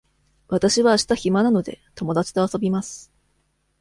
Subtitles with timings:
[0.47, 3.11] わたしはあした暇なので、友達と遊びます。